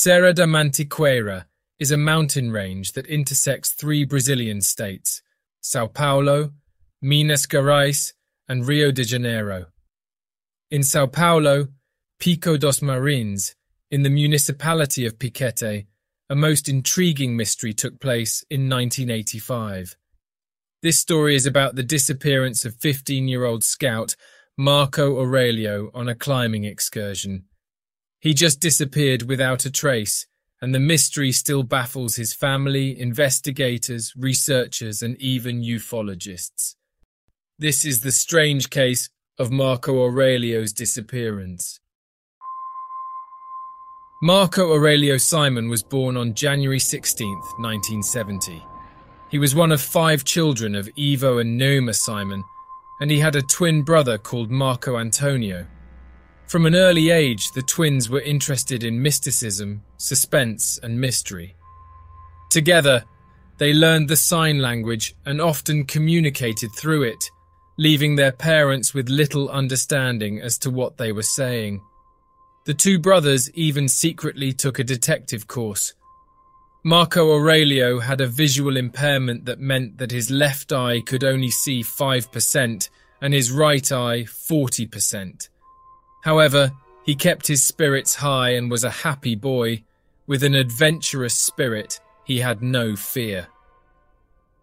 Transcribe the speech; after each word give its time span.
Serra 0.00 0.32
da 0.32 0.44
Mantiqueira 0.44 1.46
is 1.80 1.90
a 1.90 1.96
mountain 1.96 2.52
range 2.52 2.92
that 2.92 3.08
intersects 3.08 3.72
three 3.72 4.04
Brazilian 4.04 4.60
states, 4.60 5.22
Sao 5.60 5.88
Paulo, 5.88 6.52
Minas 7.02 7.48
Gerais, 7.48 8.12
and 8.48 8.64
Rio 8.64 8.92
de 8.92 9.02
Janeiro. 9.02 9.66
In 10.70 10.84
Sao 10.84 11.08
Paulo, 11.08 11.66
Pico 12.20 12.56
dos 12.56 12.78
Marins, 12.78 13.56
in 13.90 14.04
the 14.04 14.08
municipality 14.08 15.04
of 15.04 15.18
Piquete, 15.18 15.86
a 16.30 16.36
most 16.36 16.68
intriguing 16.68 17.36
mystery 17.36 17.74
took 17.74 17.98
place 17.98 18.44
in 18.48 18.68
1985. 18.70 19.96
This 20.80 21.00
story 21.00 21.34
is 21.34 21.44
about 21.44 21.74
the 21.74 21.82
disappearance 21.82 22.64
of 22.64 22.76
15 22.76 23.26
year 23.26 23.44
old 23.44 23.64
scout 23.64 24.14
Marco 24.56 25.18
Aurelio 25.20 25.90
on 25.92 26.08
a 26.08 26.14
climbing 26.14 26.62
excursion. 26.62 27.46
He 28.20 28.34
just 28.34 28.60
disappeared 28.60 29.22
without 29.22 29.64
a 29.64 29.70
trace, 29.70 30.26
and 30.60 30.74
the 30.74 30.80
mystery 30.80 31.30
still 31.30 31.62
baffles 31.62 32.16
his 32.16 32.34
family, 32.34 32.98
investigators, 32.98 34.12
researchers, 34.16 35.02
and 35.02 35.16
even 35.20 35.62
ufologists. 35.62 36.74
This 37.58 37.84
is 37.84 38.00
the 38.00 38.12
strange 38.12 38.70
case 38.70 39.08
of 39.38 39.52
Marco 39.52 40.02
Aurelio's 40.02 40.72
disappearance. 40.72 41.80
Marco 44.20 44.72
Aurelio 44.72 45.16
Simon 45.16 45.68
was 45.68 45.84
born 45.84 46.16
on 46.16 46.34
January 46.34 46.80
16, 46.80 47.28
1970. 47.28 48.64
He 49.30 49.38
was 49.38 49.54
one 49.54 49.70
of 49.70 49.80
five 49.80 50.24
children 50.24 50.74
of 50.74 50.88
Ivo 50.98 51.38
and 51.38 51.60
Neuma 51.60 51.94
Simon, 51.94 52.42
and 53.00 53.12
he 53.12 53.20
had 53.20 53.36
a 53.36 53.42
twin 53.42 53.82
brother 53.82 54.18
called 54.18 54.50
Marco 54.50 54.98
Antonio. 54.98 55.68
From 56.48 56.64
an 56.64 56.74
early 56.74 57.10
age, 57.10 57.52
the 57.52 57.60
twins 57.60 58.08
were 58.08 58.22
interested 58.22 58.82
in 58.82 59.02
mysticism, 59.02 59.82
suspense, 59.98 60.80
and 60.82 60.98
mystery. 60.98 61.54
Together, 62.48 63.04
they 63.58 63.74
learned 63.74 64.08
the 64.08 64.16
sign 64.16 64.58
language 64.60 65.14
and 65.26 65.42
often 65.42 65.84
communicated 65.84 66.70
through 66.74 67.02
it, 67.02 67.30
leaving 67.76 68.16
their 68.16 68.32
parents 68.32 68.94
with 68.94 69.10
little 69.10 69.50
understanding 69.50 70.40
as 70.40 70.56
to 70.60 70.70
what 70.70 70.96
they 70.96 71.12
were 71.12 71.22
saying. 71.22 71.82
The 72.64 72.72
two 72.72 72.98
brothers 72.98 73.50
even 73.52 73.86
secretly 73.86 74.54
took 74.54 74.78
a 74.78 74.84
detective 74.84 75.48
course. 75.48 75.92
Marco 76.82 77.30
Aurelio 77.30 77.98
had 77.98 78.22
a 78.22 78.26
visual 78.26 78.78
impairment 78.78 79.44
that 79.44 79.60
meant 79.60 79.98
that 79.98 80.12
his 80.12 80.30
left 80.30 80.72
eye 80.72 81.02
could 81.02 81.24
only 81.24 81.50
see 81.50 81.82
5% 81.82 82.88
and 83.20 83.34
his 83.34 83.50
right 83.50 83.92
eye 83.92 84.22
40%. 84.22 85.48
However, 86.22 86.72
he 87.04 87.14
kept 87.14 87.46
his 87.46 87.64
spirits 87.64 88.16
high 88.16 88.50
and 88.50 88.70
was 88.70 88.84
a 88.84 88.90
happy 88.90 89.34
boy. 89.34 89.84
With 90.26 90.42
an 90.42 90.54
adventurous 90.54 91.36
spirit, 91.38 92.00
he 92.24 92.40
had 92.40 92.62
no 92.62 92.96
fear. 92.96 93.48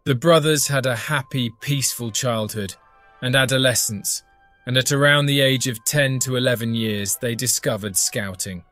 The 0.03 0.13
brothers 0.15 0.67
had 0.67 0.85
a 0.85 0.95
happy, 0.95 1.49
peaceful 1.61 2.11
childhood 2.11 2.75
and 3.21 3.35
adolescence, 3.35 4.21
and 4.67 4.77
at 4.77 4.91
around 4.91 5.25
the 5.25 5.41
age 5.41 5.65
of 5.67 5.83
10 5.83 6.19
to 6.19 6.35
11 6.35 6.75
years, 6.75 7.17
they 7.17 7.33
discovered 7.33 7.97
scouting. 7.97 8.63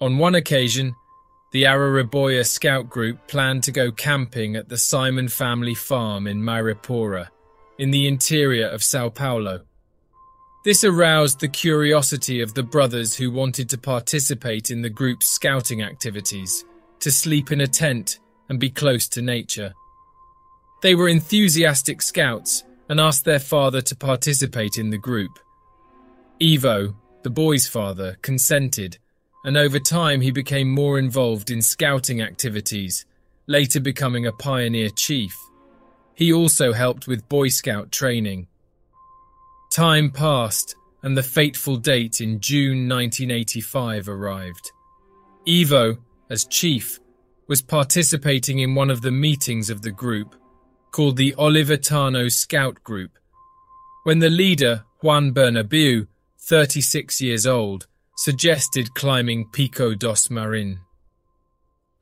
On 0.00 0.16
one 0.16 0.34
occasion, 0.34 0.94
the 1.52 1.64
Araraboya 1.64 2.46
scout 2.46 2.88
group 2.88 3.26
planned 3.26 3.64
to 3.64 3.72
go 3.72 3.92
camping 3.92 4.56
at 4.56 4.70
the 4.70 4.78
Simon 4.78 5.28
family 5.28 5.74
farm 5.74 6.26
in 6.26 6.40
Maripora, 6.42 7.28
in 7.76 7.90
the 7.90 8.06
interior 8.06 8.68
of 8.68 8.82
Sao 8.82 9.10
Paulo. 9.10 9.60
This 10.62 10.84
aroused 10.84 11.40
the 11.40 11.48
curiosity 11.48 12.42
of 12.42 12.52
the 12.52 12.62
brothers 12.62 13.16
who 13.16 13.30
wanted 13.30 13.70
to 13.70 13.78
participate 13.78 14.70
in 14.70 14.82
the 14.82 14.90
group's 14.90 15.26
scouting 15.26 15.82
activities, 15.82 16.64
to 17.00 17.10
sleep 17.10 17.50
in 17.50 17.62
a 17.62 17.66
tent 17.66 18.18
and 18.48 18.60
be 18.60 18.68
close 18.68 19.08
to 19.08 19.22
nature. 19.22 19.72
They 20.82 20.94
were 20.94 21.08
enthusiastic 21.08 22.02
scouts 22.02 22.64
and 22.90 23.00
asked 23.00 23.24
their 23.24 23.38
father 23.38 23.80
to 23.80 23.96
participate 23.96 24.76
in 24.76 24.90
the 24.90 24.98
group. 24.98 25.38
Ivo, 26.42 26.94
the 27.22 27.30
boy's 27.30 27.66
father, 27.66 28.18
consented, 28.20 28.98
and 29.44 29.56
over 29.56 29.78
time 29.78 30.20
he 30.20 30.30
became 30.30 30.70
more 30.70 30.98
involved 30.98 31.50
in 31.50 31.62
scouting 31.62 32.20
activities, 32.20 33.06
later 33.46 33.80
becoming 33.80 34.26
a 34.26 34.32
pioneer 34.32 34.90
chief. 34.90 35.36
He 36.14 36.32
also 36.32 36.74
helped 36.74 37.06
with 37.06 37.28
Boy 37.30 37.48
Scout 37.48 37.90
training. 37.90 38.46
Time 39.70 40.10
passed, 40.10 40.74
and 41.04 41.16
the 41.16 41.22
fateful 41.22 41.76
date 41.76 42.20
in 42.20 42.40
June 42.40 42.88
1985 42.88 44.08
arrived. 44.08 44.72
Ivo, 45.48 45.98
as 46.28 46.44
chief, 46.46 46.98
was 47.46 47.62
participating 47.62 48.58
in 48.58 48.74
one 48.74 48.90
of 48.90 49.00
the 49.00 49.12
meetings 49.12 49.70
of 49.70 49.82
the 49.82 49.92
group, 49.92 50.34
called 50.90 51.16
the 51.16 51.34
Olivetano 51.38 52.30
Scout 52.32 52.82
Group, 52.82 53.16
when 54.02 54.18
the 54.18 54.28
leader, 54.28 54.84
Juan 55.02 55.32
Bernabeu, 55.32 56.08
36 56.40 57.20
years 57.20 57.46
old, 57.46 57.86
suggested 58.16 58.92
climbing 58.94 59.48
Pico 59.52 59.94
dos 59.94 60.30
Marin. 60.30 60.80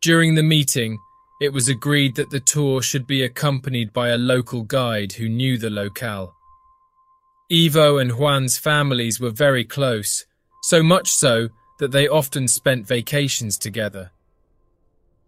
During 0.00 0.36
the 0.36 0.42
meeting, 0.42 0.98
it 1.42 1.52
was 1.52 1.68
agreed 1.68 2.16
that 2.16 2.30
the 2.30 2.40
tour 2.40 2.80
should 2.80 3.06
be 3.06 3.24
accompanied 3.24 3.92
by 3.92 4.08
a 4.08 4.16
local 4.16 4.62
guide 4.62 5.12
who 5.12 5.28
knew 5.28 5.58
the 5.58 5.70
locale. 5.70 6.34
Ivo 7.50 7.97
and 7.97 8.12
Juan's 8.12 8.59
families 8.59 9.19
were 9.19 9.31
very 9.31 9.64
close, 9.64 10.26
so 10.62 10.82
much 10.82 11.09
so 11.09 11.48
that 11.78 11.92
they 11.92 12.06
often 12.06 12.47
spent 12.47 12.86
vacations 12.86 13.56
together. 13.56 14.10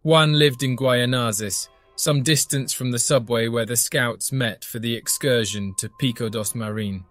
Juan 0.02 0.34
lived 0.34 0.62
in 0.62 0.76
Guaianazes, 0.76 1.68
some 1.96 2.22
distance 2.22 2.74
from 2.74 2.90
the 2.90 2.98
subway 2.98 3.48
where 3.48 3.64
the 3.64 3.76
scouts 3.76 4.32
met 4.32 4.64
for 4.64 4.78
the 4.78 4.94
excursion 4.94 5.74
to 5.78 5.88
Pico 5.98 6.28
dos 6.28 6.54
Marin. 6.54 7.04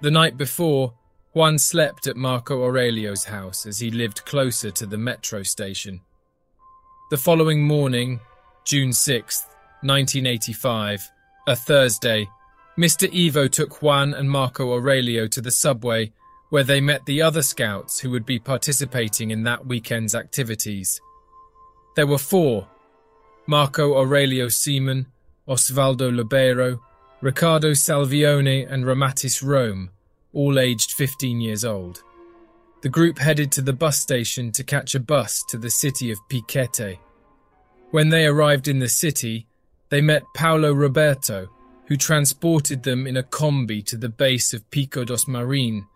The 0.00 0.10
night 0.10 0.38
before, 0.38 0.94
Juan 1.34 1.58
slept 1.58 2.06
at 2.06 2.16
Marco 2.16 2.62
Aurelio's 2.64 3.24
house 3.24 3.66
as 3.66 3.78
he 3.78 3.90
lived 3.90 4.24
closer 4.24 4.70
to 4.70 4.86
the 4.86 4.96
metro 4.96 5.42
station. 5.42 6.00
The 7.10 7.18
following 7.18 7.66
morning, 7.66 8.20
June 8.64 8.94
6, 8.94 9.42
1985, 9.82 11.10
a 11.46 11.56
Thursday, 11.56 12.28
Mr. 12.78 13.08
Ivo 13.10 13.48
took 13.48 13.80
Juan 13.80 14.12
and 14.12 14.30
Marco 14.30 14.72
Aurelio 14.74 15.26
to 15.28 15.40
the 15.40 15.50
subway, 15.50 16.12
where 16.50 16.64
they 16.64 16.80
met 16.80 17.06
the 17.06 17.22
other 17.22 17.42
scouts 17.42 18.00
who 18.00 18.10
would 18.10 18.26
be 18.26 18.38
participating 18.38 19.30
in 19.30 19.44
that 19.44 19.66
weekend's 19.66 20.14
activities. 20.14 21.00
There 21.96 22.06
were 22.06 22.18
four 22.18 22.68
Marco 23.46 23.96
Aurelio 23.96 24.48
Simon, 24.48 25.06
Osvaldo 25.48 26.10
Lobeiro, 26.10 26.80
Ricardo 27.20 27.72
Salvione, 27.72 28.66
and 28.70 28.84
Ramatis 28.84 29.42
Rome, 29.42 29.90
all 30.32 30.58
aged 30.58 30.92
15 30.92 31.40
years 31.40 31.64
old. 31.64 32.02
The 32.82 32.88
group 32.90 33.18
headed 33.18 33.50
to 33.52 33.62
the 33.62 33.72
bus 33.72 33.98
station 33.98 34.52
to 34.52 34.62
catch 34.62 34.94
a 34.94 35.00
bus 35.00 35.42
to 35.48 35.56
the 35.56 35.70
city 35.70 36.10
of 36.10 36.18
Piquete. 36.28 36.98
When 37.90 38.10
they 38.10 38.26
arrived 38.26 38.68
in 38.68 38.80
the 38.80 38.88
city, 38.88 39.46
they 39.88 40.00
met 40.00 40.24
Paulo 40.34 40.72
Roberto, 40.72 41.48
who 41.86 41.96
transported 41.96 42.82
them 42.82 43.06
in 43.06 43.16
a 43.16 43.22
combi 43.22 43.84
to 43.86 43.96
the 43.96 44.08
base 44.08 44.52
of 44.52 44.70
Pico 44.70 45.04
dos 45.04 45.28
Marin 45.28 45.86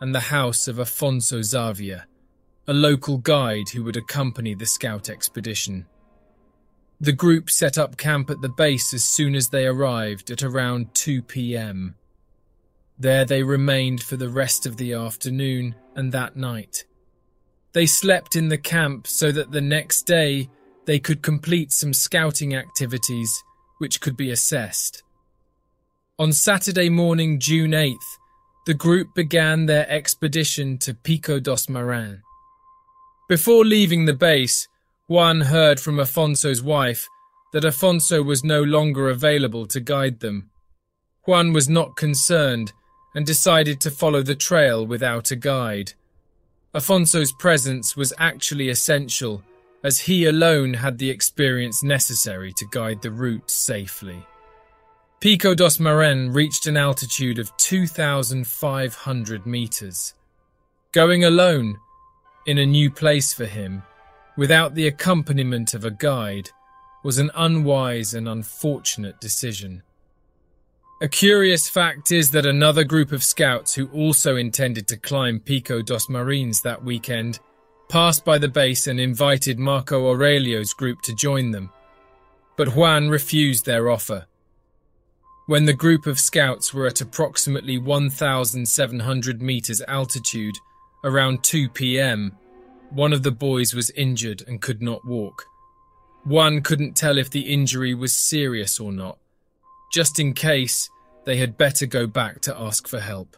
and 0.00 0.14
the 0.14 0.20
house 0.20 0.68
of 0.68 0.76
Afonso 0.76 1.42
Xavier, 1.42 2.06
a 2.66 2.72
local 2.72 3.18
guide 3.18 3.70
who 3.70 3.84
would 3.84 3.96
accompany 3.96 4.54
the 4.54 4.66
scout 4.66 5.08
expedition. 5.08 5.86
The 7.00 7.12
group 7.12 7.50
set 7.50 7.78
up 7.78 7.96
camp 7.96 8.30
at 8.30 8.42
the 8.42 8.48
base 8.48 8.92
as 8.92 9.04
soon 9.04 9.34
as 9.34 9.48
they 9.48 9.66
arrived 9.66 10.30
at 10.30 10.42
around 10.42 10.94
2 10.94 11.22
pm. 11.22 11.96
There 12.98 13.24
they 13.24 13.42
remained 13.42 14.02
for 14.02 14.16
the 14.16 14.28
rest 14.28 14.66
of 14.66 14.76
the 14.76 14.92
afternoon 14.92 15.74
and 15.96 16.12
that 16.12 16.36
night. 16.36 16.84
They 17.72 17.86
slept 17.86 18.36
in 18.36 18.48
the 18.48 18.58
camp 18.58 19.06
so 19.06 19.32
that 19.32 19.50
the 19.50 19.62
next 19.62 20.02
day 20.02 20.50
they 20.84 20.98
could 20.98 21.22
complete 21.22 21.72
some 21.72 21.94
scouting 21.94 22.54
activities 22.54 23.42
which 23.78 24.00
could 24.00 24.16
be 24.16 24.30
assessed. 24.30 25.02
On 26.20 26.34
Saturday 26.34 26.90
morning, 26.90 27.40
June 27.40 27.70
8th, 27.70 28.18
the 28.66 28.74
group 28.74 29.14
began 29.14 29.64
their 29.64 29.88
expedition 29.88 30.76
to 30.76 30.92
Pico 30.92 31.40
dos 31.40 31.66
Marin. 31.66 32.20
Before 33.26 33.64
leaving 33.64 34.04
the 34.04 34.12
base, 34.12 34.68
Juan 35.08 35.40
heard 35.40 35.80
from 35.80 35.96
Afonso's 35.96 36.62
wife 36.62 37.08
that 37.54 37.62
Afonso 37.62 38.22
was 38.22 38.44
no 38.44 38.62
longer 38.62 39.08
available 39.08 39.64
to 39.68 39.80
guide 39.80 40.20
them. 40.20 40.50
Juan 41.24 41.54
was 41.54 41.70
not 41.70 41.96
concerned 41.96 42.74
and 43.14 43.24
decided 43.24 43.80
to 43.80 43.90
follow 43.90 44.22
the 44.22 44.34
trail 44.34 44.86
without 44.86 45.30
a 45.30 45.36
guide. 45.36 45.94
Afonso's 46.74 47.32
presence 47.32 47.96
was 47.96 48.12
actually 48.18 48.68
essential, 48.68 49.42
as 49.82 50.00
he 50.00 50.26
alone 50.26 50.74
had 50.74 50.98
the 50.98 51.08
experience 51.08 51.82
necessary 51.82 52.52
to 52.58 52.66
guide 52.70 53.00
the 53.00 53.10
route 53.10 53.50
safely. 53.50 54.22
Pico 55.20 55.54
dos 55.54 55.78
Marin 55.78 56.32
reached 56.32 56.66
an 56.66 56.78
altitude 56.78 57.38
of 57.38 57.54
2,500 57.58 59.44
meters. 59.44 60.14
Going 60.92 61.24
alone, 61.24 61.76
in 62.46 62.56
a 62.56 62.64
new 62.64 62.90
place 62.90 63.34
for 63.34 63.44
him, 63.44 63.82
without 64.38 64.74
the 64.74 64.86
accompaniment 64.86 65.74
of 65.74 65.84
a 65.84 65.90
guide 65.90 66.48
was 67.04 67.18
an 67.18 67.30
unwise 67.34 68.14
and 68.14 68.26
unfortunate 68.26 69.20
decision. 69.20 69.82
A 71.02 71.08
curious 71.08 71.68
fact 71.68 72.10
is 72.10 72.30
that 72.30 72.46
another 72.46 72.82
group 72.82 73.12
of 73.12 73.22
scouts 73.22 73.74
who 73.74 73.88
also 73.88 74.36
intended 74.36 74.88
to 74.88 74.96
climb 74.96 75.38
Pico 75.38 75.82
dos 75.82 76.06
Marins 76.06 76.62
that 76.62 76.82
weekend 76.82 77.40
passed 77.90 78.24
by 78.24 78.38
the 78.38 78.48
base 78.48 78.86
and 78.86 78.98
invited 78.98 79.58
Marco 79.58 80.08
Aurelio's 80.08 80.72
group 80.72 81.02
to 81.02 81.14
join 81.14 81.50
them. 81.50 81.70
But 82.56 82.74
Juan 82.74 83.10
refused 83.10 83.66
their 83.66 83.90
offer. 83.90 84.26
When 85.50 85.64
the 85.64 85.72
group 85.72 86.06
of 86.06 86.20
scouts 86.20 86.72
were 86.72 86.86
at 86.86 87.00
approximately 87.00 87.76
1,700 87.76 89.42
meters 89.42 89.82
altitude, 89.88 90.54
around 91.02 91.42
2 91.42 91.68
pm, 91.70 92.36
one 92.90 93.12
of 93.12 93.24
the 93.24 93.32
boys 93.32 93.74
was 93.74 93.90
injured 93.96 94.44
and 94.46 94.62
could 94.62 94.80
not 94.80 95.04
walk. 95.04 95.46
One 96.22 96.60
couldn't 96.60 96.94
tell 96.94 97.18
if 97.18 97.30
the 97.30 97.52
injury 97.52 97.94
was 97.94 98.12
serious 98.12 98.78
or 98.78 98.92
not. 98.92 99.18
Just 99.92 100.20
in 100.20 100.34
case, 100.34 100.88
they 101.24 101.38
had 101.38 101.58
better 101.58 101.84
go 101.84 102.06
back 102.06 102.40
to 102.42 102.56
ask 102.56 102.86
for 102.86 103.00
help. 103.00 103.36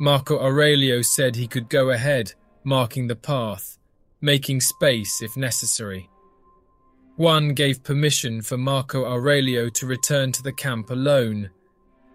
Marco 0.00 0.44
Aurelio 0.44 1.02
said 1.02 1.36
he 1.36 1.46
could 1.46 1.68
go 1.68 1.90
ahead, 1.90 2.32
marking 2.64 3.06
the 3.06 3.14
path, 3.14 3.78
making 4.20 4.60
space 4.60 5.22
if 5.22 5.36
necessary. 5.36 6.10
Juan 7.20 7.52
gave 7.52 7.82
permission 7.82 8.40
for 8.40 8.56
Marco 8.56 9.04
Aurelio 9.04 9.68
to 9.68 9.84
return 9.84 10.32
to 10.32 10.42
the 10.42 10.54
camp 10.54 10.88
alone, 10.88 11.50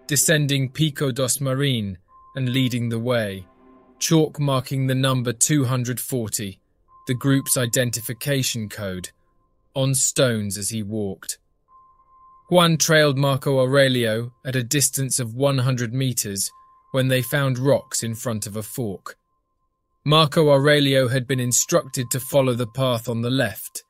descending 0.07 0.67
Pico 0.67 1.11
dos 1.11 1.39
Marin 1.39 1.99
and 2.35 2.49
leading 2.49 2.89
the 2.89 2.97
way, 2.97 3.45
chalk 3.99 4.39
marking 4.39 4.87
the 4.87 4.95
number 4.95 5.31
240, 5.31 6.59
the 7.05 7.13
group's 7.13 7.55
identification 7.55 8.67
code, 8.67 9.11
on 9.75 9.93
stones 9.93 10.57
as 10.57 10.71
he 10.71 10.81
walked. 10.81 11.37
Juan 12.49 12.75
trailed 12.75 13.15
Marco 13.15 13.59
Aurelio 13.59 14.33
at 14.43 14.55
a 14.55 14.63
distance 14.63 15.19
of 15.19 15.35
100 15.35 15.93
meters 15.93 16.49
when 16.93 17.09
they 17.09 17.21
found 17.21 17.59
rocks 17.59 18.01
in 18.01 18.15
front 18.15 18.47
of 18.47 18.55
a 18.55 18.63
fork. 18.63 19.19
Marco 20.03 20.49
Aurelio 20.49 21.09
had 21.09 21.27
been 21.27 21.39
instructed 21.39 22.09
to 22.09 22.19
follow 22.19 22.55
the 22.55 22.65
path 22.65 23.07
on 23.07 23.21
the 23.21 23.29
left, 23.29 23.84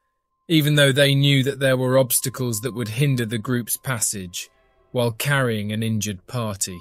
even 0.47 0.75
though 0.75 0.91
they 0.91 1.15
knew 1.15 1.43
that 1.43 1.59
there 1.59 1.77
were 1.77 1.97
obstacles 1.97 2.61
that 2.61 2.73
would 2.73 2.89
hinder 2.89 3.25
the 3.25 3.37
group's 3.37 3.77
passage 3.77 4.49
while 4.91 5.11
carrying 5.11 5.71
an 5.71 5.81
injured 5.81 6.25
party. 6.27 6.79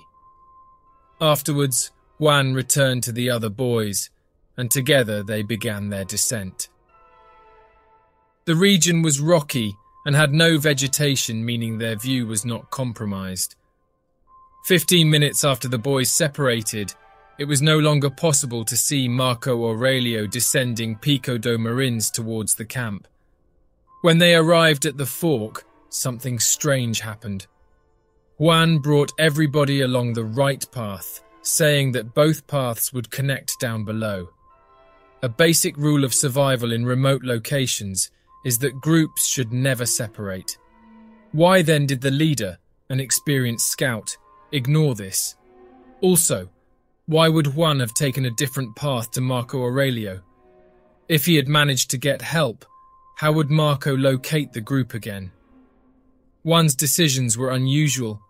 Afterwards, 1.21 1.91
Juan 2.19 2.55
returned 2.55 3.03
to 3.05 3.13
the 3.13 3.31
other 3.31 3.49
boys, 3.49 4.11
and 4.57 4.71
together 4.71 5.23
they 5.23 5.43
began 5.43 5.89
their 5.89 6.05
descent. 6.05 6.69
The 8.45 8.55
region 8.55 9.03
was 9.03 9.21
rocky 9.21 9.75
and 10.05 10.15
had 10.15 10.33
no 10.33 10.59
vegetation, 10.59 11.45
meaning 11.45 11.79
their 11.79 11.97
view 11.97 12.27
was 12.27 12.45
not 12.45 12.71
compromised. 12.71 13.57
Fifteen 14.67 15.11
minutes 15.11 15.45
after 15.45 15.67
the 15.67 15.79
boys 15.79 16.13
separated, 16.13 16.95
it 17.39 17.47
was 17.47 17.63
no 17.63 17.79
longer 17.79 18.11
possible 18.11 18.65
to 18.67 18.77
see 18.77 19.09
Marco 19.09 19.67
Aurelio 19.67 20.27
descending 20.27 20.97
Pico 20.97 21.39
do 21.39 21.59
Marins 21.59 22.13
towards 22.13 22.55
the 22.55 22.65
camp. 22.65 23.09
When 24.05 24.19
they 24.19 24.35
arrived 24.35 24.85
at 24.85 24.99
the 24.99 25.07
fork, 25.07 25.65
something 25.89 26.39
strange 26.39 27.01
happened. 27.01 27.47
Juan 28.37 28.77
brought 28.77 29.19
everybody 29.19 29.81
along 29.81 30.13
the 30.13 30.27
right 30.27 30.63
path, 30.73 31.23
saying 31.41 31.93
that 31.93 32.13
both 32.13 32.47
paths 32.47 32.93
would 32.93 33.11
connect 33.11 33.59
down 33.59 33.87
below. 33.87 34.29
A 35.23 35.29
basic 35.31 35.75
rule 35.79 36.05
of 36.05 36.13
survival 36.13 36.71
in 36.71 36.85
remote 36.85 37.23
locations 37.25 38.11
is 38.45 38.59
that 38.59 38.79
groups 38.79 39.27
should 39.27 39.55
never 39.55 39.87
separate. 39.87 40.59
Why 41.33 41.63
then 41.63 41.87
did 41.87 42.03
the 42.03 42.11
leader, 42.11 42.59
an 42.91 43.01
experienced 43.01 43.69
scout, 43.71 44.19
ignore 44.53 44.95
this? 44.95 45.37
Also, 46.03 46.51
why 47.07 47.31
would 47.31 47.55
Juan 47.55 47.81
have 47.81 47.95
taken 47.95 48.27
a 48.27 48.31
different 48.33 48.77
path 48.77 49.13
to 49.13 49.23
Marco 49.23 49.63
Aurelio? 49.63 50.21
If 51.09 51.25
he 51.25 51.37
had 51.37 51.49
managed 51.49 51.89
to 51.93 51.97
get 51.97 52.21
help, 52.21 52.67
how 53.17 53.33
would 53.33 53.51
Marco 53.51 53.97
locate 53.97 54.53
the 54.53 54.61
group 54.61 54.95
again? 54.95 55.31
Juan's 56.43 56.75
decisions 56.75 57.39
were 57.39 57.51
unusual, 57.51 58.21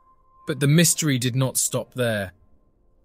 but 0.47 0.61
the 0.61 0.69
mystery 0.69 1.19
did 1.19 1.35
not 1.35 1.57
stop 1.57 1.95
there. 1.95 2.33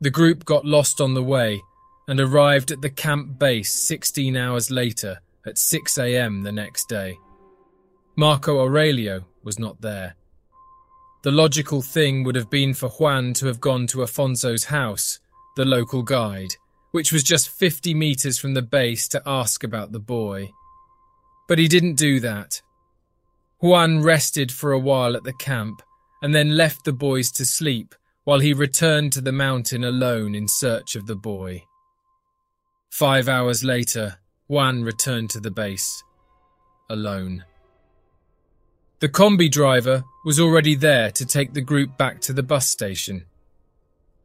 The 0.02 0.10
group 0.10 0.46
got 0.46 0.66
lost 0.66 1.02
on 1.02 1.14
the 1.14 1.24
way 1.24 1.62
and 2.08 2.20
arrived 2.20 2.72
at 2.72 2.82
the 2.82 2.90
camp 2.90 3.40
base 3.40 3.72
16 3.74 4.36
hours 4.36 4.70
later 4.70 5.20
at 5.46 5.58
6 5.58 5.98
am 5.98 6.44
the 6.44 6.52
next 6.52 6.90
day. 6.90 7.18
Marco 8.16 8.60
Aurelio 8.60 9.26
was 9.44 9.58
not 9.58 9.82
there. 9.82 10.16
The 11.24 11.32
logical 11.32 11.82
thing 11.82 12.24
would 12.24 12.36
have 12.36 12.50
been 12.50 12.74
for 12.74 12.90
Juan 12.90 13.34
to 13.36 13.48
have 13.48 13.60
gone 13.60 13.88
to 13.88 14.04
Afonso's 14.04 14.66
house, 14.66 15.20
the 15.56 15.66
local 15.66 16.04
guide, 16.04 16.56
which 16.92 17.12
was 17.12 17.24
just 17.24 17.50
50 17.50 17.94
metres 17.94 18.38
from 18.38 18.54
the 18.54 18.62
base 18.62 19.08
to 19.10 19.22
ask 19.26 19.64
about 19.64 19.92
the 19.92 20.00
boy. 20.00 20.52
But 21.50 21.58
he 21.58 21.68
didn't 21.68 21.96
do 21.96 22.20
that. 22.20 22.62
Juan 23.60 24.04
rested 24.04 24.52
for 24.52 24.72
a 24.72 24.80
while 24.80 25.18
at 25.18 25.24
the 25.24 25.34
camp 25.34 25.82
and 26.22 26.34
then 26.34 26.56
left 26.56 26.86
the 26.86 26.94
boys 26.94 27.32
to 27.32 27.44
sleep 27.44 27.96
while 28.24 28.40
he 28.40 28.54
returned 28.54 29.12
to 29.14 29.22
the 29.22 29.32
mountain 29.32 29.84
alone 29.84 30.36
in 30.36 30.48
search 30.48 30.96
of 30.96 31.08
the 31.08 31.16
boy. 31.16 31.64
Five 32.92 33.28
hours 33.28 33.64
later, 33.64 34.20
Juan 34.48 34.84
returned 34.84 35.32
to 35.32 35.40
the 35.40 35.50
base. 35.50 36.04
Alone. 36.88 37.44
The 39.00 39.10
combi 39.10 39.50
driver 39.50 40.04
was 40.26 40.40
already 40.40 40.76
there 40.76 41.10
to 41.12 41.26
take 41.26 41.54
the 41.54 41.62
group 41.62 41.98
back 41.98 42.22
to 42.22 42.34
the 42.34 42.44
bus 42.44 42.68
station. 42.68 43.26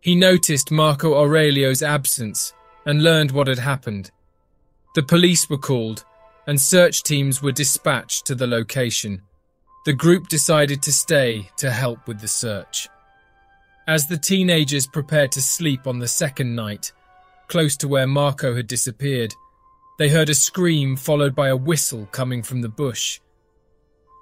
He 0.01 0.15
noticed 0.15 0.71
Marco 0.71 1.15
Aurelio's 1.15 1.83
absence 1.83 2.53
and 2.85 3.03
learned 3.03 3.31
what 3.31 3.47
had 3.47 3.61
happened. 3.61 4.11
The 4.95 5.03
police 5.03 5.49
were 5.49 5.59
called 5.59 6.05
and 6.47 6.61
search 6.61 7.03
teams 7.03 7.43
were 7.43 7.53
dispatched 7.53 8.27
to 8.27 8.35
the 8.35 8.47
location. 8.47 9.23
The 9.85 9.93
group 9.93 10.29
decided 10.29 10.83
to 10.83 10.93
stay 10.93 11.51
to 11.59 11.71
help 11.71 12.07
with 12.07 12.21
the 12.21 12.29
search. 12.29 12.89
As 13.87 14.07
the 14.07 14.17
teenagers 14.17 14.87
prepared 14.87 15.33
to 15.33 15.43
sleep 15.43 15.87
on 15.87 15.99
the 15.99 16.09
second 16.09 16.55
night, 16.55 16.93
close 17.49 17.77
to 17.79 17.89
where 17.89 18.07
Marco 18.07 18.55
had 18.55 18.67
disappeared, 18.67 19.35
they 19.99 20.09
heard 20.09 20.31
a 20.31 20.35
scream 20.35 20.97
followed 20.97 21.35
by 21.35 21.49
a 21.49 21.57
whistle 21.57 22.07
coming 22.11 22.43
from 22.43 22.63
the 22.63 22.69
bush. 22.69 23.21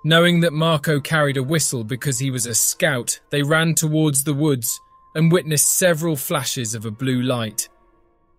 Knowing 0.05 0.41
that 0.41 0.53
Marco 0.53 0.99
carried 1.01 1.37
a 1.37 1.43
whistle 1.43 1.85
because 1.85 2.19
he 2.19 2.31
was 2.31 2.45
a 2.45 2.55
scout, 2.55 3.21
they 3.31 3.43
ran 3.43 3.75
towards 3.75 4.25
the 4.25 4.35
woods 4.35 4.81
and 5.15 5.31
witnessed 5.31 5.79
several 5.79 6.17
flashes 6.17 6.75
of 6.75 6.85
a 6.85 6.91
blue 6.91 7.23
light. 7.23 7.69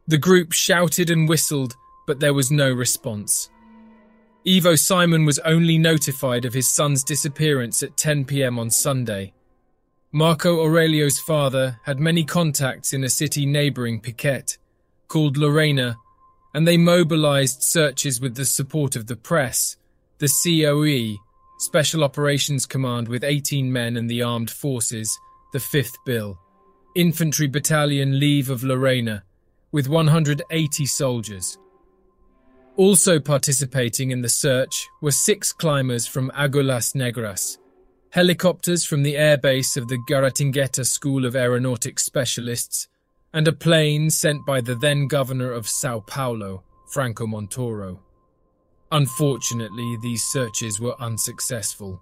The 0.07 0.17
group 0.17 0.51
shouted 0.51 1.09
and 1.09 1.29
whistled, 1.29 1.75
but 2.05 2.19
there 2.19 2.33
was 2.33 2.51
no 2.51 2.69
response. 2.69 3.49
Ivo 4.45 4.75
Simon 4.75 5.23
was 5.23 5.39
only 5.39 5.77
notified 5.77 6.43
of 6.43 6.53
his 6.53 6.67
son's 6.67 7.03
disappearance 7.03 7.81
at 7.81 7.95
10 7.95 8.25
pm 8.25 8.59
on 8.59 8.69
Sunday. 8.69 9.31
Marco 10.11 10.61
Aurelio's 10.61 11.17
father 11.17 11.79
had 11.85 11.99
many 11.99 12.25
contacts 12.25 12.91
in 12.91 13.05
a 13.05 13.09
city 13.09 13.45
neighbouring 13.45 14.01
Piquete, 14.01 14.57
called 15.07 15.37
Lorena, 15.37 15.95
and 16.53 16.67
they 16.67 16.75
mobilized 16.75 17.63
searches 17.63 18.19
with 18.19 18.35
the 18.35 18.45
support 18.45 18.97
of 18.97 19.07
the 19.07 19.15
press, 19.15 19.77
the 20.17 20.27
COE, 20.27 21.17
Special 21.59 22.03
Operations 22.03 22.65
Command 22.65 23.07
with 23.07 23.23
18 23.23 23.71
men 23.71 23.95
and 23.95 24.09
the 24.09 24.21
armed 24.21 24.51
forces, 24.51 25.17
the 25.53 25.59
5th 25.59 25.95
Bill, 26.05 26.37
Infantry 26.95 27.47
Battalion 27.47 28.19
Leave 28.19 28.49
of 28.49 28.63
Lorena, 28.63 29.23
with 29.71 29.87
180 29.87 30.85
soldiers. 30.85 31.57
Also 32.75 33.19
participating 33.19 34.09
in 34.09 34.21
the 34.21 34.29
search 34.29 34.89
were 34.99 35.11
six 35.11 35.53
climbers 35.53 36.07
from 36.07 36.31
Aguilas 36.31 36.95
Negras, 36.95 37.59
helicopters 38.09 38.83
from 38.83 39.03
the 39.03 39.13
airbase 39.13 39.77
of 39.77 39.87
the 39.89 39.99
Guaratingueta 40.09 40.83
School 40.83 41.23
of 41.25 41.35
Aeronautics 41.35 42.03
Specialists, 42.03 42.87
and 43.31 43.47
a 43.47 43.53
plane 43.53 44.09
sent 44.09 44.43
by 44.43 44.59
the 44.59 44.73
then 44.73 45.07
governor 45.07 45.51
of 45.51 45.69
Sao 45.69 45.99
Paulo, 45.99 46.63
Franco 46.91 47.27
Montoro. 47.27 47.99
Unfortunately, 48.91 49.95
these 50.01 50.23
searches 50.23 50.79
were 50.79 50.99
unsuccessful. 50.99 52.01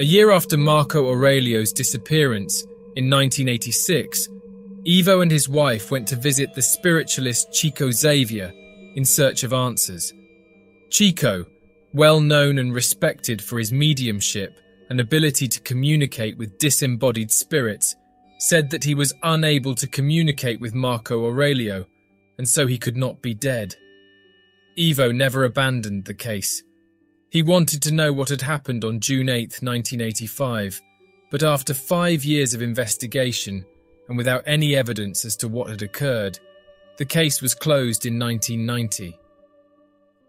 A 0.00 0.04
year 0.04 0.32
after 0.32 0.56
Marco 0.56 1.08
Aurelio's 1.08 1.72
disappearance, 1.72 2.64
in 2.96 3.10
1986, 3.10 4.28
Ivo 4.88 5.20
and 5.20 5.30
his 5.30 5.48
wife 5.48 5.90
went 5.90 6.08
to 6.08 6.16
visit 6.16 6.54
the 6.54 6.62
spiritualist 6.62 7.52
Chico 7.52 7.90
Xavier 7.90 8.52
in 8.94 9.04
search 9.04 9.42
of 9.42 9.52
answers. 9.52 10.12
Chico, 10.90 11.46
well 11.92 12.20
known 12.20 12.58
and 12.58 12.74
respected 12.74 13.42
for 13.42 13.58
his 13.58 13.72
mediumship 13.72 14.58
and 14.88 15.00
ability 15.00 15.48
to 15.48 15.60
communicate 15.60 16.38
with 16.38 16.58
disembodied 16.58 17.30
spirits, 17.30 17.96
said 18.38 18.70
that 18.70 18.84
he 18.84 18.94
was 18.94 19.14
unable 19.22 19.74
to 19.74 19.86
communicate 19.86 20.60
with 20.60 20.74
Marco 20.74 21.26
Aurelio, 21.26 21.86
and 22.38 22.48
so 22.48 22.66
he 22.66 22.78
could 22.78 22.96
not 22.96 23.20
be 23.20 23.34
dead. 23.34 23.74
Ivo 24.78 25.12
never 25.12 25.44
abandoned 25.44 26.04
the 26.04 26.14
case. 26.14 26.62
He 27.30 27.42
wanted 27.42 27.82
to 27.82 27.92
know 27.92 28.12
what 28.12 28.30
had 28.30 28.42
happened 28.42 28.84
on 28.84 29.00
June 29.00 29.28
8, 29.28 29.58
1985, 29.60 30.80
but 31.30 31.42
after 31.42 31.74
five 31.74 32.24
years 32.24 32.54
of 32.54 32.62
investigation, 32.62 33.64
and 34.08 34.16
without 34.16 34.42
any 34.46 34.74
evidence 34.74 35.24
as 35.24 35.36
to 35.36 35.48
what 35.48 35.68
had 35.68 35.82
occurred, 35.82 36.38
the 36.96 37.04
case 37.04 37.42
was 37.42 37.54
closed 37.54 38.06
in 38.06 38.18
1990. 38.18 39.18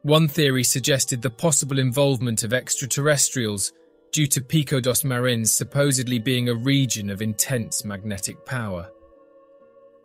One 0.03 0.27
theory 0.27 0.63
suggested 0.63 1.21
the 1.21 1.29
possible 1.29 1.79
involvement 1.79 2.43
of 2.43 2.53
extraterrestrials 2.53 3.73
due 4.11 4.27
to 4.27 4.41
Pico 4.41 4.79
dos 4.79 5.03
Marins 5.03 5.49
supposedly 5.49 6.19
being 6.19 6.49
a 6.49 6.55
region 6.55 7.09
of 7.09 7.21
intense 7.21 7.83
magnetic 7.83 8.45
power. 8.45 8.89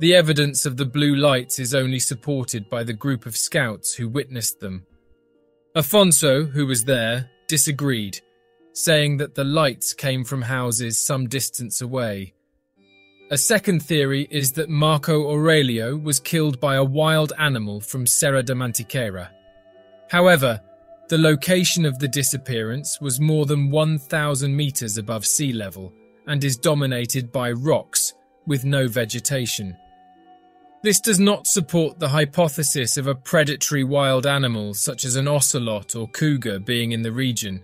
The 0.01 0.15
evidence 0.15 0.67
of 0.67 0.77
the 0.77 0.85
blue 0.85 1.15
lights 1.15 1.59
is 1.59 1.75
only 1.75 2.01
supported 2.01 2.69
by 2.69 2.83
the 2.83 2.93
group 2.93 3.27
of 3.27 3.37
scouts 3.37 3.95
who 3.95 4.09
witnessed 4.09 4.61
them. 4.61 4.87
Afonso, 5.77 6.51
who 6.51 6.67
was 6.67 6.85
there, 6.85 7.31
disagreed, 7.47 8.21
saying 8.75 9.17
that 9.17 9.35
the 9.35 9.45
lights 9.45 9.95
came 9.95 10.25
from 10.25 10.43
houses 10.43 10.99
some 10.99 11.29
distance 11.29 11.81
away. 11.81 12.35
A 13.31 13.39
second 13.39 13.81
theory 13.83 14.29
is 14.31 14.53
that 14.53 14.69
Marco 14.69 15.31
Aurelio 15.33 15.97
was 15.97 16.21
killed 16.21 16.61
by 16.61 16.75
a 16.75 16.85
wild 16.85 17.33
animal 17.39 17.81
from 17.81 18.07
Serra 18.07 18.43
da 18.43 18.53
Mantiqueira. 18.53 19.31
However, 20.11 20.61
the 21.09 21.19
location 21.19 21.87
of 21.87 21.99
the 21.99 22.09
disappearance 22.09 23.01
was 23.01 23.21
more 23.21 23.47
than 23.47 23.71
1,000 23.71 24.55
metres 24.55 24.99
above 24.99 25.25
sea 25.25 25.53
level 25.53 25.93
and 26.27 26.43
is 26.45 26.57
dominated 26.57 27.33
by 27.33 27.53
rocks 27.53 28.13
with 28.47 28.65
no 28.65 28.89
vegetation. 28.89 29.77
This 30.83 31.01
does 31.01 31.19
not 31.19 31.47
support 31.47 31.99
the 31.99 32.09
hypothesis 32.09 32.99
of 32.99 33.07
a 33.07 33.15
predatory 33.15 33.85
wild 33.85 34.27
animal 34.27 34.75
such 34.75 35.07
as 35.07 35.17
an 35.17 35.29
ocelot 35.29 35.97
or 35.97 36.09
cougar 36.09 36.59
being 36.59 36.93
in 36.93 37.01
the 37.01 37.13
region. 37.13 37.63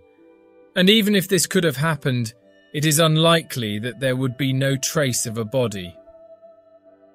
And 0.76 0.88
even 0.88 1.14
if 1.14 1.28
this 1.28 1.46
could 1.46 1.64
have 1.64 1.76
happened, 1.76 2.34
it 2.72 2.84
is 2.84 2.98
unlikely 2.98 3.78
that 3.80 4.00
there 4.00 4.16
would 4.16 4.36
be 4.36 4.52
no 4.52 4.76
trace 4.76 5.26
of 5.26 5.38
a 5.38 5.44
body. 5.44 5.96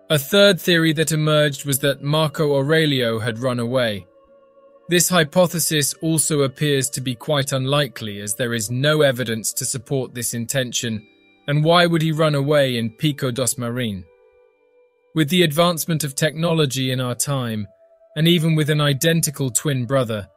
A 0.10 0.20
third 0.20 0.60
theory 0.60 0.94
that 0.94 1.12
emerged 1.12 1.66
was 1.66 1.80
that 1.80 2.04
Marco 2.04 2.56
Aurelio 2.56 3.20
had 3.20 3.40
run 3.40 3.60
away. 3.60 4.06
This 4.88 5.10
hypothesis 5.10 5.96
also 5.96 6.42
appears 6.42 6.92
to 6.92 7.02
be 7.02 7.16
quite 7.16 7.54
unlikely 7.54 8.20
as 8.20 8.36
there 8.36 8.54
is 8.54 8.70
no 8.70 9.02
evidence 9.02 9.52
to 9.54 9.66
support 9.66 10.14
this 10.14 10.36
intention, 10.36 11.08
and 11.48 11.64
why 11.64 11.88
would 11.88 12.04
he 12.04 12.12
run 12.12 12.36
away 12.36 12.78
in 12.78 12.92
Pico 12.92 13.32
dos 13.32 13.58
Marin? 13.58 14.06
With 15.16 15.30
the 15.30 15.42
advancement 15.42 16.04
of 16.04 16.14
technology 16.14 16.92
in 16.92 17.00
our 17.00 17.16
time, 17.16 17.68
and 18.16 18.28
even 18.28 18.54
with 18.54 18.70
an 18.70 18.82
identical 18.82 19.50
twin 19.50 19.86
brother, 19.86 20.30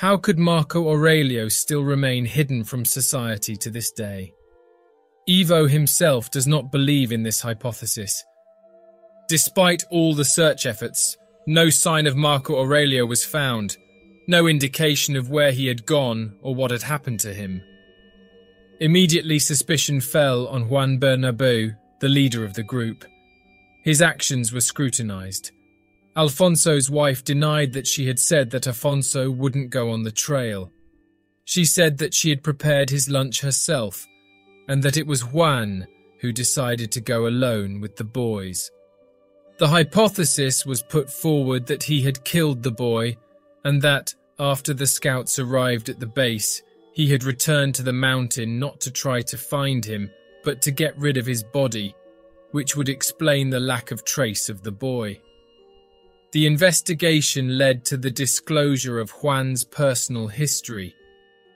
how 0.00 0.16
could 0.16 0.38
Marco 0.38 0.88
Aurelio 0.88 1.48
still 1.48 1.82
remain 1.82 2.24
hidden 2.24 2.64
from 2.64 2.86
society 2.86 3.54
to 3.54 3.68
this 3.68 3.92
day? 3.92 4.32
Ivo 5.28 5.66
himself 5.66 6.30
does 6.30 6.46
not 6.46 6.72
believe 6.72 7.12
in 7.12 7.22
this 7.22 7.42
hypothesis. 7.42 8.24
Despite 9.28 9.84
all 9.90 10.14
the 10.14 10.24
search 10.24 10.64
efforts, 10.64 11.18
no 11.46 11.68
sign 11.68 12.06
of 12.06 12.16
Marco 12.16 12.58
Aurelio 12.58 13.04
was 13.04 13.26
found, 13.26 13.76
no 14.26 14.46
indication 14.46 15.16
of 15.16 15.28
where 15.28 15.52
he 15.52 15.66
had 15.66 15.84
gone 15.84 16.34
or 16.40 16.54
what 16.54 16.70
had 16.70 16.84
happened 16.84 17.20
to 17.20 17.34
him. 17.34 17.60
Immediately 18.80 19.38
suspicion 19.38 20.00
fell 20.00 20.46
on 20.46 20.70
Juan 20.70 20.98
Bernabeu, 20.98 21.76
the 22.00 22.08
leader 22.08 22.42
of 22.42 22.54
the 22.54 22.62
group. 22.62 23.04
His 23.84 24.00
actions 24.00 24.50
were 24.50 24.62
scrutinized. 24.62 25.52
Afonso's 26.16 26.90
wife 26.90 27.22
denied 27.22 27.72
that 27.72 27.86
she 27.86 28.06
had 28.06 28.18
said 28.18 28.50
that 28.50 28.66
Afonso 28.66 29.34
wouldn't 29.34 29.70
go 29.70 29.90
on 29.90 30.02
the 30.02 30.10
trail. 30.10 30.72
She 31.44 31.64
said 31.64 31.98
that 31.98 32.14
she 32.14 32.30
had 32.30 32.42
prepared 32.42 32.90
his 32.90 33.08
lunch 33.08 33.40
herself 33.40 34.06
and 34.68 34.82
that 34.82 34.96
it 34.96 35.06
was 35.06 35.24
Juan 35.24 35.86
who 36.20 36.32
decided 36.32 36.92
to 36.92 37.00
go 37.00 37.26
alone 37.26 37.80
with 37.80 37.96
the 37.96 38.04
boys. 38.04 38.70
The 39.58 39.68
hypothesis 39.68 40.66
was 40.66 40.82
put 40.82 41.10
forward 41.10 41.66
that 41.66 41.84
he 41.84 42.02
had 42.02 42.24
killed 42.24 42.62
the 42.62 42.70
boy 42.70 43.16
and 43.64 43.82
that, 43.82 44.14
after 44.38 44.74
the 44.74 44.86
scouts 44.86 45.38
arrived 45.38 45.88
at 45.88 46.00
the 46.00 46.06
base, 46.06 46.62
he 46.92 47.08
had 47.08 47.24
returned 47.24 47.74
to 47.76 47.82
the 47.82 47.92
mountain 47.92 48.58
not 48.58 48.80
to 48.80 48.90
try 48.90 49.22
to 49.22 49.38
find 49.38 49.84
him, 49.84 50.10
but 50.44 50.62
to 50.62 50.70
get 50.70 50.98
rid 50.98 51.16
of 51.16 51.26
his 51.26 51.42
body 51.42 51.94
which 52.52 52.76
would 52.76 52.88
explain 52.88 53.50
the 53.50 53.60
lack 53.60 53.90
of 53.90 54.04
trace 54.04 54.48
of 54.48 54.62
the 54.62 54.72
boy. 54.72 55.20
The 56.32 56.46
investigation 56.46 57.58
led 57.58 57.84
to 57.86 57.96
the 57.96 58.10
disclosure 58.10 59.00
of 59.00 59.10
Juan's 59.10 59.64
personal 59.64 60.28
history. 60.28 60.94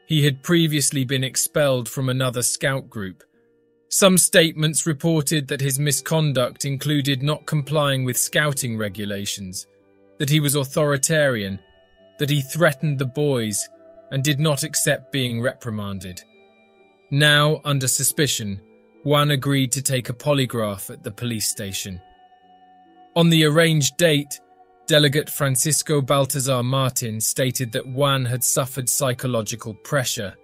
He 0.07 0.25
had 0.25 0.43
previously 0.43 1.05
been 1.05 1.23
expelled 1.23 1.89
from 1.89 2.09
another 2.09 2.43
scout 2.43 2.91
group. 2.91 3.23
Some 3.89 4.19
statements 4.19 4.85
reported 4.85 5.47
that 5.47 5.61
his 5.61 5.79
misconduct 5.79 6.65
included 6.65 7.23
not 7.23 7.47
complying 7.47 8.05
with 8.05 8.17
scouting 8.17 8.77
regulations, 8.77 9.69
that 10.19 10.31
he 10.31 10.41
was 10.41 10.57
authoritarian, 10.57 11.61
that 12.19 12.31
he 12.31 12.41
threatened 12.41 12.99
the 12.99 13.07
boys, 13.07 13.69
and 14.11 14.25
did 14.25 14.41
not 14.41 14.65
accept 14.65 15.13
being 15.13 15.41
reprimanded. 15.41 16.21
Now, 17.13 17.61
under 17.65 17.87
suspicion, 17.87 18.61
Juan 19.05 19.31
agreed 19.31 19.71
to 19.73 19.83
take 19.83 20.09
a 20.09 20.15
polygraph 20.15 20.91
at 20.91 21.05
the 21.05 21.13
police 21.13 21.49
station. 21.49 22.01
On 23.15 23.31
the 23.31 23.45
arranged 23.45 23.97
date, 23.97 24.41
Delegate 24.87 25.31
Francisco 25.31 26.03
Baltazar 26.03 26.63
Martin 26.63 27.19
stated 27.19 27.73
that 27.73 27.87
Juan 27.87 28.27
had 28.27 28.45
suffered 28.45 28.87
psychological 28.87 29.73
pressure, 29.73 30.35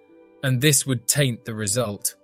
and 0.41 0.59
this 0.59 0.83
would 0.83 1.07
taint 1.07 1.45
the 1.45 1.53
result. 1.53 2.15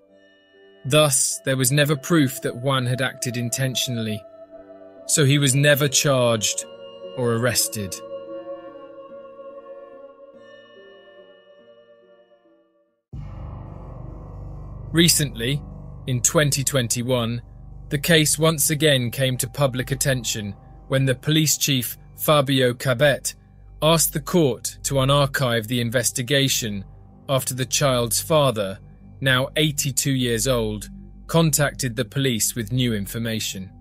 Thus, 0.84 1.40
there 1.46 1.58
was 1.58 1.72
never 1.72 1.96
proof 1.96 2.42
that 2.42 2.56
Juan 2.56 2.88
had 2.88 3.04
acted 3.04 3.38
intentionally, 3.38 4.20
so 5.06 5.26
he 5.26 5.38
was 5.38 5.54
never 5.54 5.88
charged 5.88 6.66
or 7.18 7.34
arrested. 7.34 7.96
Recently, 14.92 15.62
in 16.08 16.22
2021, 16.22 17.44
the 17.90 18.00
case 18.00 18.40
once 18.40 18.72
again 18.72 19.12
came 19.12 19.38
to 19.38 19.48
public 19.48 19.92
attention 19.92 20.56
when 20.88 21.06
the 21.06 21.14
police 21.14 21.58
chief 21.58 21.96
Fabio 22.18 22.74
Cabet 22.74 23.36
asked 23.82 24.14
the 24.14 24.20
court 24.20 24.78
to 24.84 24.96
unarchive 24.96 25.68
the 25.68 25.80
investigation 25.80 26.84
after 27.30 27.54
the 27.54 27.66
child's 27.66 28.20
father, 28.20 28.80
now 29.22 29.50
82 29.56 30.12
years 30.12 30.48
old, 30.48 30.90
contacted 31.28 31.96
the 31.96 32.06
police 32.06 32.56
with 32.56 32.72
new 32.72 32.94
information. 32.94 33.72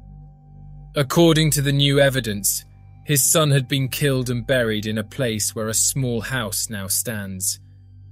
According 0.95 1.51
to 1.53 1.63
the 1.63 1.73
new 1.73 1.99
evidence, 1.99 2.65
his 3.05 3.25
son 3.25 3.51
had 3.51 3.69
been 3.69 3.89
killed 3.89 4.29
and 4.31 4.47
buried 4.47 4.87
in 4.87 4.99
a 4.99 5.05
place 5.05 5.55
where 5.55 5.69
a 5.69 5.75
small 5.75 6.21
house 6.21 6.69
now 6.69 6.89
stands, 6.89 7.61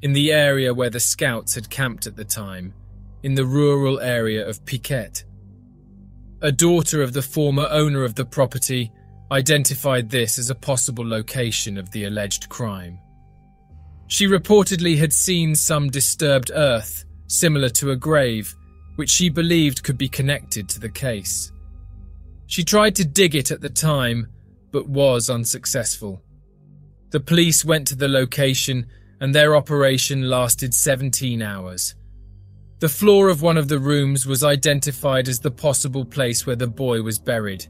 in 0.02 0.12
the 0.12 0.33
area 0.33 0.73
where 0.73 0.90
the 0.90 1.00
scouts 1.00 1.54
had 1.54 1.69
camped 1.69 2.07
at 2.07 2.16
the 2.16 2.25
time, 2.25 2.73
in 3.23 3.35
the 3.35 3.45
rural 3.45 4.00
area 4.00 4.47
of 4.47 4.64
Piquete. 4.64 5.25
A 6.43 6.52
daughter 6.52 7.02
of 7.02 7.12
the 7.12 7.23
former 7.23 7.66
owner 7.71 8.04
of 8.04 8.14
the 8.14 8.25
property 8.25 8.93
identified 9.31 10.11
this 10.11 10.38
as 10.38 10.50
a 10.50 10.54
possible 10.54 11.07
location 11.07 11.78
of 11.78 11.90
the 11.90 12.04
alleged 12.04 12.49
crime. 12.49 12.99
She 14.07 14.26
reportedly 14.26 14.99
had 14.99 15.12
seen 15.12 15.54
some 15.54 15.88
disturbed 15.88 16.50
earth, 16.54 17.04
similar 17.26 17.69
to 17.71 17.90
a 17.90 17.97
grave, 17.97 18.54
which 18.97 19.11
she 19.11 19.28
believed 19.28 19.83
could 19.83 19.99
be 19.99 20.09
connected 20.09 20.69
to 20.69 20.81
the 20.81 20.90
case. 20.90 21.52
She 22.47 22.62
tried 22.62 22.95
to 22.97 23.04
dig 23.04 23.35
it 23.35 23.50
at 23.50 23.61
the 23.61 23.71
time, 23.71 24.28
but 24.71 24.88
was 24.88 25.31
unsuccessful. 25.31 26.23
The 27.11 27.21
police 27.21 27.64
went 27.64 27.87
to 27.88 27.95
the 27.95 28.09
location 28.09 28.87
and 29.21 29.35
their 29.35 29.57
operation 29.57 30.28
lasted 30.28 30.75
17 30.75 31.40
hours. 31.40 31.95
The 32.81 32.88
floor 32.88 33.28
of 33.28 33.40
one 33.40 33.57
of 33.57 33.69
the 33.69 33.78
rooms 33.78 34.26
was 34.26 34.45
identified 34.45 35.28
as 35.28 35.40
the 35.40 35.50
possible 35.50 36.04
place 36.04 36.45
where 36.45 36.57
the 36.57 36.66
boy 36.66 37.02
was 37.02 37.19
buried. 37.19 37.66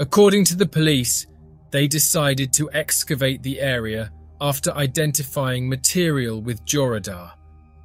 According 0.00 0.46
to 0.46 0.56
the 0.56 0.66
police, 0.66 1.26
they 1.70 1.86
decided 1.86 2.54
to 2.54 2.70
excavate 2.72 3.42
the 3.42 3.60
area 3.60 4.10
after 4.40 4.72
identifying 4.72 5.68
material 5.68 6.40
with 6.40 6.64
georadar, 6.64 7.32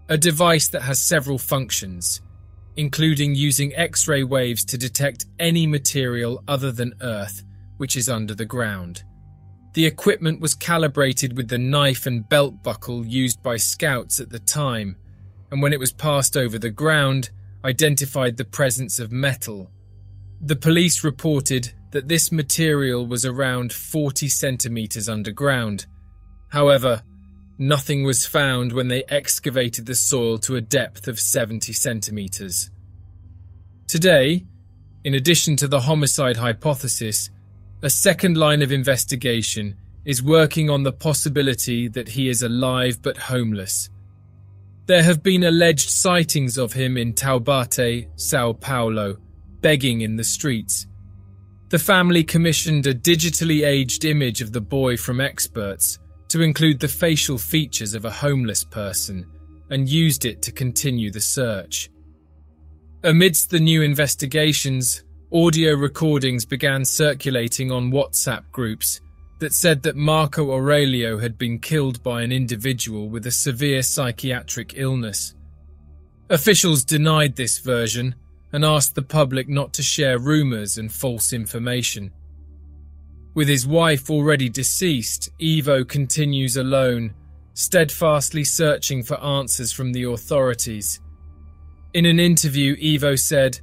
a 0.08 0.18
device 0.18 0.70
that 0.70 0.84
has 0.84 0.98
several 0.98 1.38
functions, 1.38 2.22
including 2.78 3.36
using 3.36 3.76
X 3.76 4.08
ray 4.08 4.24
waves 4.24 4.64
to 4.64 4.78
detect 4.78 5.26
any 5.40 5.68
material 5.68 6.42
other 6.48 6.72
than 6.72 6.94
Earth 7.02 7.44
which 7.78 7.98
is 7.98 8.08
under 8.08 8.34
the 8.34 8.46
ground. 8.46 9.04
The 9.74 9.86
equipment 9.86 10.40
was 10.40 10.56
calibrated 10.56 11.36
with 11.36 11.50
the 11.50 11.58
knife 11.58 12.06
and 12.06 12.28
belt 12.30 12.64
buckle 12.64 13.06
used 13.06 13.44
by 13.44 13.58
scouts 13.58 14.22
at 14.22 14.30
the 14.30 14.40
time 14.40 14.96
and 15.52 15.62
when 15.62 15.74
it 15.74 15.80
was 15.80 15.92
passed 15.92 16.38
over 16.38 16.58
the 16.58 16.70
ground, 16.70 17.30
identified 17.66 18.38
the 18.38 18.46
presence 18.46 19.00
of 19.00 19.12
metal. 19.12 19.70
The 20.42 20.56
police 20.56 21.04
reported 21.04 21.74
that 21.92 22.08
this 22.08 22.32
material 22.32 23.08
was 23.08 23.26
around 23.26 23.72
40 23.72 24.28
centimetres 24.28 25.08
underground. 25.08 25.86
However, 26.50 27.04
nothing 27.58 28.04
was 28.04 28.26
found 28.26 28.74
when 28.74 28.90
they 28.90 29.04
excavated 29.10 29.86
the 29.86 29.96
soil 29.96 30.38
to 30.40 30.56
a 30.56 30.62
depth 30.62 31.08
of 31.08 31.20
70 31.20 31.72
centimetres. 31.74 32.70
Today, 33.88 34.46
in 35.04 35.14
addition 35.14 35.56
to 35.58 35.68
the 35.68 35.82
homicide 35.82 36.38
hypothesis, 36.38 37.30
a 37.82 37.90
second 37.90 38.36
line 38.36 38.62
of 38.62 38.72
investigation 38.72 39.76
is 40.04 40.22
working 40.22 40.70
on 40.70 40.84
the 40.84 40.92
possibility 40.92 41.88
that 41.88 42.10
he 42.10 42.30
is 42.30 42.44
alive 42.44 43.02
but 43.02 43.18
homeless. 43.18 43.90
There 44.88 45.04
have 45.04 45.24
been 45.24 45.44
alleged 45.44 45.90
sightings 45.90 46.58
of 46.58 46.74
him 46.74 46.98
in 46.98 47.14
Taubaté, 47.14 48.08
Sao 48.16 48.54
Paulo, 48.54 49.18
begging 49.66 50.02
in 50.02 50.16
the 50.16 50.24
streets. 50.24 50.86
The 51.70 51.80
family 51.80 52.24
commissioned 52.24 52.86
a 52.86 52.94
digitally 52.94 53.66
aged 53.66 54.06
image 54.06 54.40
of 54.40 54.52
the 54.52 54.62
boy 54.62 54.96
from 54.96 55.20
experts 55.20 55.98
to 56.28 56.44
include 56.44 56.80
the 56.80 56.88
facial 56.88 57.40
features 57.40 57.96
of 57.96 58.06
a 58.06 58.12
homeless 58.12 58.64
person 58.64 59.26
and 59.72 59.90
used 59.90 60.24
it 60.24 60.44
to 60.44 60.52
continue 60.52 61.10
the 61.10 61.20
search. 61.20 61.90
Amidst 63.04 63.50
the 63.50 63.60
new 63.60 63.82
investigations, 63.82 65.04
audio 65.34 65.74
recordings 65.74 66.46
began 66.46 66.86
circulating 66.86 67.72
on 67.72 67.92
WhatsApp 67.92 68.44
groups 68.52 69.02
that 69.40 69.52
said 69.52 69.82
that 69.82 69.96
Marco 69.96 70.52
Aurelio 70.52 71.18
had 71.18 71.40
been 71.40 71.58
killed 71.58 72.04
by 72.04 72.22
an 72.22 72.32
individual 72.32 73.10
with 73.10 73.26
a 73.26 73.32
severe 73.32 73.82
psychiatric 73.82 74.74
illness. 74.76 75.34
Officials 76.30 76.84
denied 76.84 77.36
this 77.36 77.58
version 77.58 78.14
and 78.56 78.64
asked 78.64 78.96
the 78.96 79.02
public 79.02 79.50
not 79.50 79.74
to 79.74 79.84
share 79.84 80.18
rumours 80.18 80.78
and 80.78 80.90
false 80.90 81.34
information. 81.34 82.10
With 83.34 83.50
his 83.50 83.68
wife 83.68 84.10
already 84.10 84.48
deceased, 84.48 85.30
Ivo 85.44 85.84
continues 85.84 86.56
alone, 86.56 87.14
steadfastly 87.54 88.46
searching 88.46 89.04
for 89.04 89.22
answers 89.22 89.74
from 89.74 89.92
the 89.92 90.04
authorities. 90.04 91.02
In 91.94 92.06
an 92.06 92.18
interview, 92.18 92.78
Ivo 92.82 93.18
said, 93.18 93.60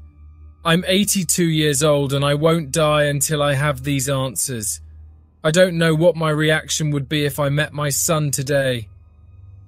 I'm 0.63 0.85
82 0.87 1.43
years 1.43 1.83
old 1.83 2.13
and 2.13 2.23
I 2.23 2.35
won't 2.35 2.71
die 2.71 3.05
until 3.05 3.43
I 3.43 3.55
have 3.55 3.85
these 3.85 4.11
answers. 4.11 4.83
I 5.43 5.53
don't 5.53 5.79
know 5.79 5.95
what 5.95 6.17
my 6.17 6.29
reaction 6.29 6.91
would 6.91 7.09
be 7.09 7.25
if 7.25 7.41
I 7.41 7.49
met 7.49 7.73
my 7.73 7.89
son 7.89 8.31
today. 8.31 8.91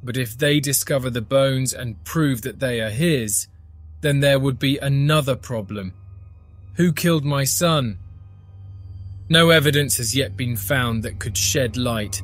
But 0.03 0.19
if 0.19 0.37
they 0.37 0.61
discover 0.61 1.09
the 1.09 1.23
bones 1.23 1.73
and 1.73 2.05
prove 2.05 2.43
that 2.43 2.61
they 2.61 2.83
are 2.83 2.91
his, 2.91 3.49
then 4.05 4.21
there 4.21 4.39
would 4.39 4.59
be 4.59 4.77
another 4.77 5.35
problem. 5.35 5.95
Who 6.75 6.93
killed 6.93 7.25
my 7.25 7.45
son? 7.45 7.99
No 9.31 9.49
evidence 9.49 9.97
has 9.97 10.15
yet 10.15 10.37
been 10.37 10.57
found 10.57 11.03
that 11.03 11.19
could 11.19 11.39
shed 11.39 11.79
light 11.79 12.21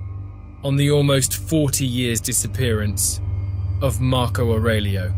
on 0.63 0.77
the 0.77 0.91
almost 0.91 1.37
40 1.37 1.87
years 1.87 2.21
disappearance 2.21 3.19
of 3.81 3.99
Marco 3.99 4.53
Aurelio. 4.53 5.15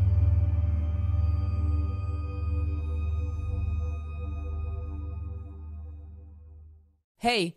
Hey! 7.18 7.56